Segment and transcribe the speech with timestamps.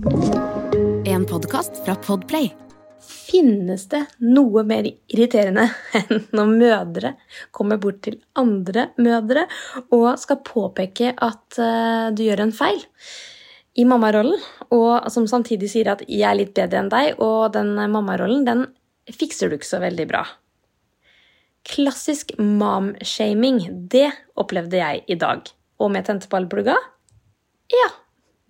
[0.00, 2.46] En podkast fra Podplay.
[3.04, 5.66] Finnes det noe mer irriterende
[5.98, 7.10] enn når mødre
[7.52, 9.44] kommer bort til andre mødre
[9.92, 12.80] og skal påpeke at uh, du gjør en feil
[13.76, 14.40] i mammarollen,
[14.72, 18.66] og som samtidig sier at 'jeg er litt bedre enn deg', og den mammarollen, den
[19.12, 20.24] fikser du ikke så veldig bra.
[21.68, 25.44] Klassisk mom-shaming, det opplevde jeg i dag.
[25.78, 26.74] Og med tente på albuga?
[27.68, 27.90] Ja,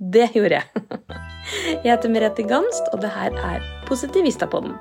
[0.00, 0.86] det gjorde jeg.
[1.84, 4.78] Jeg heter Merete Ganst, og det her er Positivistapodden.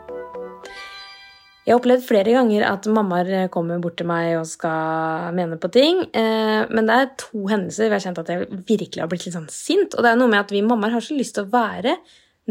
[1.66, 5.70] Jeg har opplevd flere ganger at mammaer kommer bort til meg og skal mene på
[5.70, 6.00] ting.
[6.18, 9.28] Eh, men det er to hendelser hvor jeg har kjent at jeg virkelig har blitt
[9.28, 9.94] litt sånn sint.
[9.94, 11.98] Og det er noe med at vi mammaer har så lyst til å være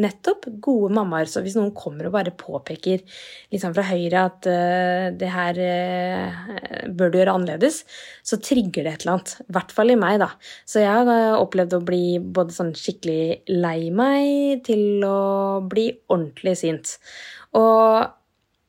[0.00, 1.28] nettopp gode mammaer.
[1.30, 3.04] Så hvis noen kommer og bare påpeker
[3.52, 6.44] liksom fra høyre at uh, det her uh,
[6.88, 7.82] bør du gjøre annerledes,
[8.26, 9.34] så trigger det et eller annet.
[9.44, 10.30] I hvert fall i meg, da.
[10.68, 15.18] Så jeg har uh, opplevd å bli både sånn skikkelig lei meg til å
[15.68, 16.98] bli ordentlig sint.
[17.58, 18.17] Og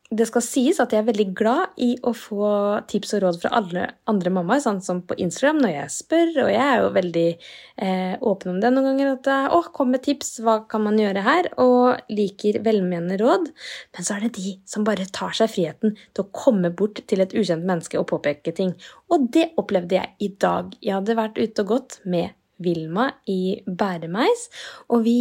[0.09, 2.47] det skal sies at jeg er veldig glad i å få
[2.89, 6.49] tips og råd fra alle andre mammaer, sånn som på Instagram når jeg spør, og
[6.49, 9.11] jeg er jo veldig eh, åpen om det noen ganger.
[9.19, 13.51] At eh, 'Å, kom med tips, hva kan man gjøre her?' og liker velmenende råd.
[13.93, 17.21] Men så er det de som bare tar seg friheten til å komme bort til
[17.21, 18.73] et ukjent menneske og påpeke ting.
[19.13, 20.73] Og det opplevde jeg i dag.
[20.81, 24.47] Jeg hadde vært ute og gått med Vilma i Bæremeis.
[24.91, 25.19] Og vi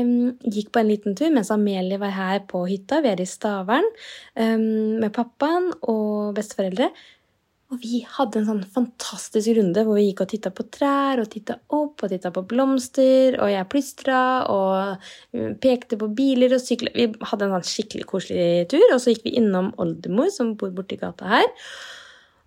[0.00, 3.02] um, gikk på en liten tur mens Amelie var her på hytta.
[3.04, 3.86] Vi er i Stavern
[4.34, 6.90] um, med pappaen og besteforeldre.
[7.68, 11.28] Og vi hadde en sånn fantastisk runde hvor vi gikk og titta på trær og
[11.28, 15.10] titta opp og titta på blomster, og jeg plystra og
[15.60, 16.94] pekte på biler og sykler.
[16.96, 20.72] Vi hadde en sånn skikkelig koselig tur, og så gikk vi innom oldemor, som bor
[20.72, 21.50] borti gata her.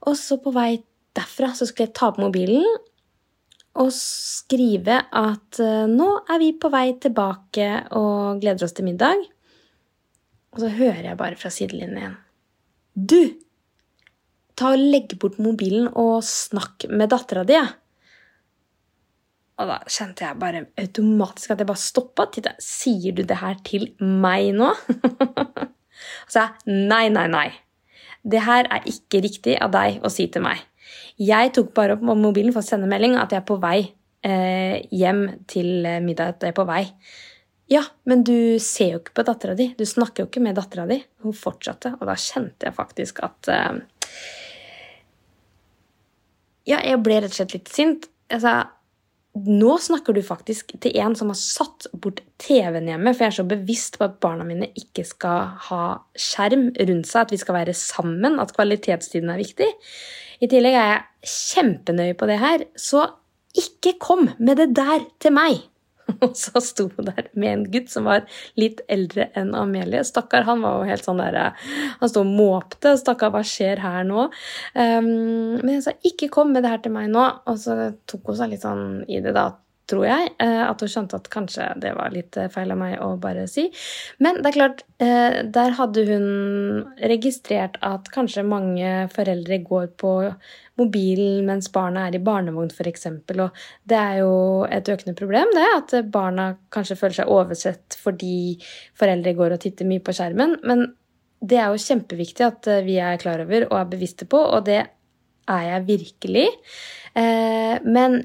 [0.09, 0.72] Og så på vei
[1.14, 2.66] derfra så skulle jeg ta på mobilen,
[3.80, 9.24] og skrive at uh, nå er vi på vei tilbake og gleder oss til middag.
[10.52, 12.18] Og så hører jeg bare fra sidelinjen igjen.
[12.92, 13.22] Du!
[14.60, 17.56] Ta og Legg bort mobilen og snakk med dattera di.
[19.62, 22.28] Og da kjente jeg bare automatisk at jeg bare stoppa.
[22.60, 24.74] Sier du det her til meg nå?
[24.76, 27.48] og så sa jeg nei, nei, nei.
[28.22, 30.60] Det her er ikke riktig av deg å si til meg.
[31.22, 33.79] Jeg tok bare opp mobilen for å sende melding at jeg er på vei
[34.25, 36.35] eh, hjem til middag.
[36.35, 36.85] At jeg er på vei.
[37.72, 39.69] Ja, men du ser jo ikke på dattera di.
[39.80, 40.97] Du snakker jo ikke med dattera di.
[41.24, 43.81] Hun fortsatte, og da kjente jeg faktisk at eh,
[46.68, 48.09] Ja, jeg ble rett og slett litt sint.
[48.31, 48.56] Jeg sa
[49.31, 53.38] nå snakker du faktisk til en som har satt bort TV-en hjemme, for jeg er
[53.38, 55.84] så bevisst på at barna mine ikke skal ha
[56.19, 59.69] skjerm rundt seg, at vi skal være sammen, at kvalitetstiden er viktig.
[60.44, 63.08] I tillegg er jeg kjempenøye på det her, så
[63.58, 65.71] ikke kom med det der til meg!
[66.26, 68.26] Og så sto hun der med en gutt som var
[68.60, 70.04] litt eldre enn Amelie.
[70.08, 71.40] Stakkar, han var jo helt sånn der
[72.02, 72.96] Han sto og måpte.
[73.00, 74.28] Stakkar, hva skjer her nå?
[74.76, 75.12] Um,
[75.62, 77.26] men jeg sa ikke kom med det her til meg nå.
[77.50, 79.52] Og så tok hun seg litt sånn i det, da
[79.91, 80.31] tror jeg.
[80.41, 83.46] Eh, at hun skjønte at kanskje det var litt eh, feil av meg å bare
[83.52, 83.68] si.
[84.24, 86.28] Men det er klart, eh, der hadde hun
[87.12, 90.13] registrert at kanskje mange foreldre går på
[90.80, 93.09] mobilen mens barna er i barnevogn, f.eks.
[93.12, 94.31] Og det er jo
[94.69, 98.57] et økende problem, det, at barna kanskje føler seg oversett fordi
[98.97, 100.57] foreldre går og titter mye på skjermen.
[100.68, 100.88] Men
[101.41, 104.84] det er jo kjempeviktig at vi er klar over og er bevisste på, og det
[105.51, 106.46] er jeg virkelig.
[107.18, 108.22] Men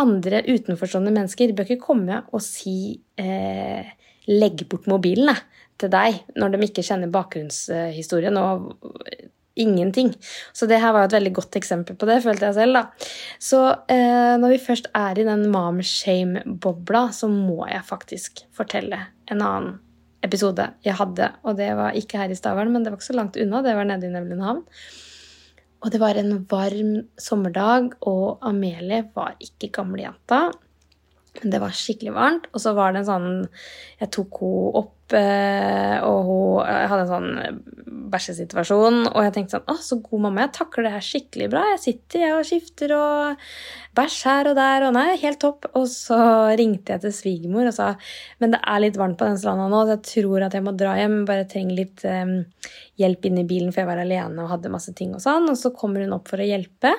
[0.00, 3.92] andre utenforstående mennesker bør ikke komme og si eh,
[4.26, 5.38] 'legg bort mobilen'
[5.78, 8.74] til deg når de ikke kjenner bakgrunnshistorien og
[9.54, 10.10] ingenting.
[10.52, 12.74] Så det her var et veldig godt eksempel på det, følte jeg selv.
[12.74, 13.08] da.
[13.38, 13.60] Så
[13.90, 18.98] eh, når vi først er i den mom shame-bobla, så må jeg faktisk fortelle
[19.30, 19.78] en annen
[20.26, 21.30] episode jeg hadde.
[21.44, 23.62] Og det var ikke her i Stavern, men det var ikke så langt unna.
[23.62, 24.64] Det var nede i Nevlundhavn.
[25.84, 30.46] Og det var en varm sommerdag, og Amelie var ikke gamlejenta.
[31.42, 32.48] Men det var skikkelig varmt.
[32.54, 33.30] Og så var det en sånn
[34.00, 37.60] Jeg tok henne opp Eh, og hun hadde en sånn
[38.14, 39.00] bæsjesituasjon.
[39.10, 40.46] Og jeg tenkte sånn Å, så god mamma.
[40.46, 41.64] Jeg takler det her skikkelig bra.
[41.74, 43.46] Jeg sitter jeg og skifter og
[43.98, 44.88] bæsj her og der.
[44.88, 45.68] Og nei, helt topp.
[45.74, 46.20] Og så
[46.60, 47.92] ringte jeg til svigermor og sa
[48.40, 50.74] men det er litt varmt på den stranda nå, så jeg tror at jeg må
[50.78, 51.22] dra hjem.
[51.28, 52.36] Bare trenger litt um,
[53.00, 55.48] hjelp inn i bilen, for jeg var alene og hadde masse ting og sånn.
[55.50, 56.94] Og så kommer hun opp for å hjelpe.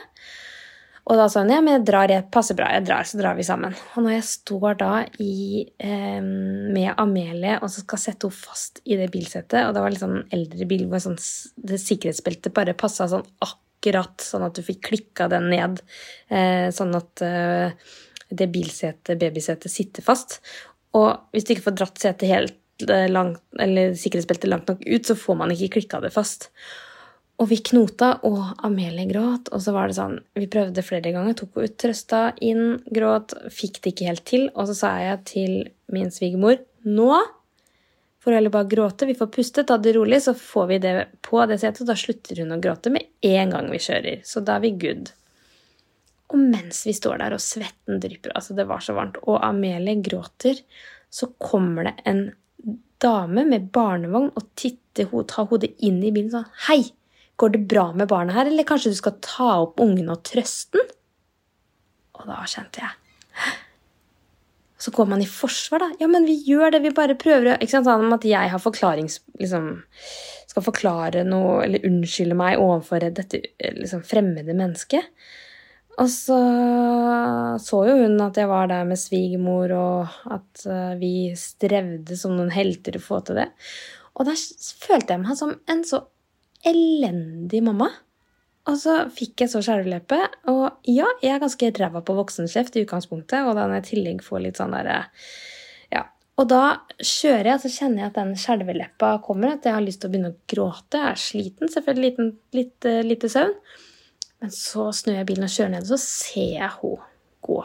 [1.05, 3.35] Og da sa hun ja, men jeg drar, jeg passer bra, jeg drar, så drar
[3.37, 3.75] vi sammen.
[3.93, 8.81] Og når jeg står da i, eh, med Amelie og så skal sette henne fast
[8.89, 11.19] i det bilsettet, og det var litt sånn eldre bil hvor sånn,
[11.61, 15.83] det sikkerhetsbeltet bare passa sånn akkurat, sånn at du fikk klikka den ned,
[16.33, 17.93] eh, sånn at eh,
[18.33, 20.39] det bilsetet, babysetet, sitter fast.
[20.97, 25.05] Og hvis du ikke får dratt setet helt eh, langt, eller sikkerhetsbeltet langt nok ut,
[25.05, 26.49] så får man ikke klikka det fast.
[27.41, 29.49] Og vi knota, og Amelie gråt.
[29.51, 33.35] Og så var det sånn Vi prøvde flere ganger, tok henne ut, trøsta inn, gråt.
[33.51, 34.47] Fikk det ikke helt til.
[34.55, 35.57] Og så sa jeg til
[35.91, 37.09] min svigermor nå
[38.21, 39.05] får hun heller bare gråte.
[39.05, 41.83] Vi får puste, ta det rolig, så får vi det på det setet.
[41.83, 44.23] Og da slutter hun å gråte med en gang vi kjører.
[44.25, 45.11] Så da er vi good.
[46.33, 50.01] Og mens vi står der og svetten drypper, altså det var så varmt, og Amelie
[50.01, 50.57] gråter,
[51.13, 52.23] så kommer det en
[53.03, 56.79] dame med barnevogn og titter, tar hodet inn i bilen sånn Hei,
[57.41, 60.79] går det bra med barnet her, eller kanskje du skal ta opp ungen og trøste
[60.79, 60.93] den?
[62.15, 63.55] Og da kjente jeg
[64.79, 65.89] Så går man i forsvar, da.
[65.99, 69.19] Ja, men vi gjør det, vi bare prøver Ikke sant, sånn at jeg har forklarings...
[69.41, 69.73] Liksom,
[70.55, 75.09] skal forklare noe eller unnskylde meg overfor dette liksom, fremmede mennesket.
[75.99, 76.37] Og så
[77.59, 82.35] så jo hun at jeg var der med svigermor, og at eh, vi strevde som
[82.35, 83.49] noen helter å få til det.
[84.15, 86.05] Og da følte jeg meg som en så
[86.67, 87.91] elendig mamma.
[88.65, 90.17] Og så fikk jeg så skjelvleppe.
[90.51, 93.89] Og ja, jeg er ganske ræva på voksenkjeft i utgangspunktet, og da når jeg i
[93.91, 95.03] tillegg får litt sånn derre
[95.93, 96.07] Ja.
[96.41, 96.63] Og da
[96.97, 100.09] kjører jeg, og så kjenner jeg at den skjelveleppa kommer, at jeg har lyst til
[100.09, 101.01] å begynne å gråte.
[101.01, 103.53] Jeg er sliten, selvfølgelig liten, litt uh, lite søvn.
[104.41, 107.11] Men så snur jeg bilen og kjører ned, og så ser jeg henne
[107.45, 107.61] gå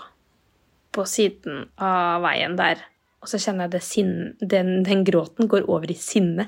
[0.90, 2.82] på siden av veien der.
[3.20, 6.46] Og så kjenner jeg at den, den, gråten går over i sinne.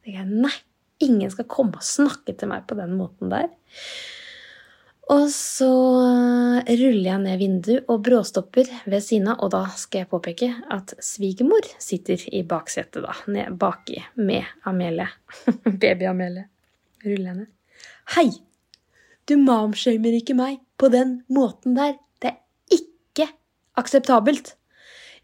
[0.00, 0.52] Så jeg, Nei,
[1.02, 3.50] ingen skal komme og snakke til meg på den måten der.
[5.14, 5.68] Og så
[6.66, 10.96] ruller jeg ned vinduet og bråstopper ved siden av, og da skal jeg påpeke at
[10.98, 15.06] svigermor sitter i baksetet, da, ned baki med Amelie.
[15.82, 16.48] Baby-Amelie.
[17.04, 17.52] Ruller jeg ned.
[18.16, 18.28] Hei!
[19.26, 21.96] Du momshamer ikke meg på den måten der.
[22.22, 23.28] Det er ikke
[23.78, 24.56] akseptabelt.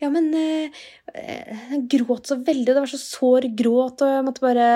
[0.03, 0.83] Ja, men eh,
[1.15, 2.71] jeg gråt så veldig.
[2.71, 4.71] Det var så sår gråt, og jeg måtte bare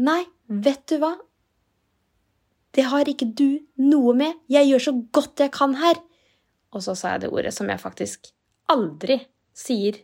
[0.00, 1.12] Nei, vet du hva?
[2.72, 4.38] Det har ikke du noe med.
[4.48, 6.00] Jeg gjør så godt jeg kan her.
[6.72, 8.30] Og så sa jeg det ordet som jeg faktisk
[8.72, 9.18] aldri
[9.52, 9.98] sier.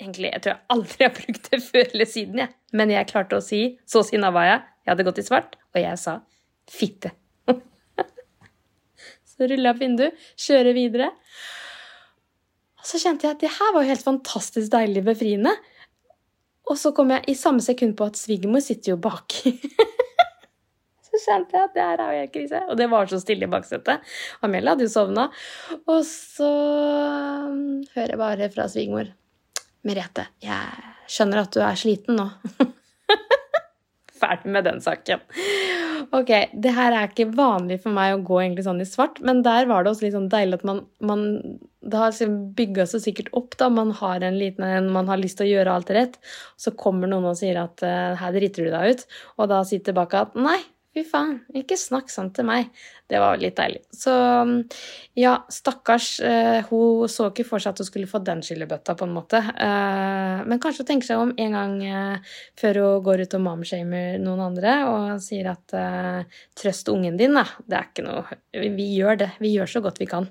[0.00, 2.54] Egentlig, Jeg tror jeg aldri har brukt det før eller siden, jeg.
[2.72, 4.60] Men jeg klarte å si Så sinna var jeg.
[4.86, 6.14] Jeg hadde gått i svart, og jeg sa
[6.70, 7.10] fitte.
[9.28, 11.10] Så rulla jeg opp vinduet, kjører videre.
[12.80, 15.52] Og så kjente jeg at det her var jo helt fantastisk deilig befriende.
[16.70, 19.56] Og så kom jeg i samme sekund på at svigermor sitter jo baki.
[21.08, 22.60] så kjente jeg at det her er jo helt krise.
[22.70, 24.06] Og det var så stille i baksetet.
[24.46, 25.26] Amelia hadde jo sovna.
[25.90, 26.50] Og så
[27.50, 29.10] um, hører jeg bare fra svigermor.
[29.88, 32.28] Merete, jeg skjønner at du er sliten nå.
[34.20, 35.24] Ferdig med den saken.
[36.10, 39.44] Ok, det her er ikke vanlig for meg å gå egentlig sånn i svart, men
[39.46, 41.22] der var det også litt sånn deilig at man, man
[41.80, 43.70] Det har liksom bygga seg sikkert opp, da.
[43.72, 46.18] Man har en liten en, man har lyst til å gjøre alt rett.
[46.60, 49.06] Så kommer noen og sier at uh, her driter du deg ut,
[49.38, 50.58] og da sitter tilbake at nei,
[50.90, 52.72] Fy faen, ikke snakk sånn til meg.
[53.06, 53.84] Det var litt deilig.
[53.94, 54.10] Så
[55.14, 56.08] ja, stakkars.
[56.26, 59.38] Eh, hun så ikke for seg at hun skulle få den skyllebøtta, på en måte.
[59.38, 63.44] Eh, men kanskje hun tenker seg om en gang eh, før hun går ut og
[63.44, 65.76] momshamer noen andre og sier at
[66.58, 67.46] trøst ungen din, da.
[67.62, 68.40] Det er ikke noe
[68.74, 69.30] Vi gjør det.
[69.38, 70.26] Vi gjør så godt vi kan.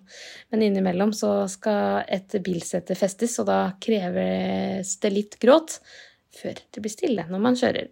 [0.52, 5.80] Men innimellom så skal et bilsete festes, og da kreves det litt gråt
[6.36, 7.90] før det blir stille når man kjører.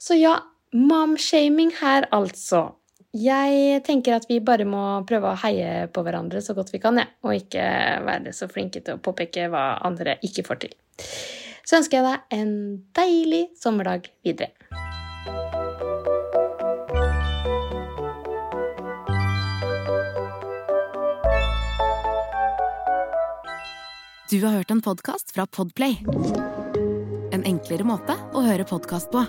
[0.00, 0.36] Så ja,
[0.72, 2.70] Momshaming her, altså.
[3.12, 6.96] Jeg tenker at vi bare må prøve å heie på hverandre så godt vi kan,
[6.96, 7.04] ja.
[7.20, 7.64] og ikke
[8.06, 10.72] være så flinke til å påpeke hva andre ikke får til.
[11.68, 12.54] Så ønsker jeg deg en
[12.96, 14.48] deilig sommerdag videre.
[24.32, 26.00] Du har hørt en podkast fra Podplay.
[27.36, 29.28] En enklere måte å høre podkast på.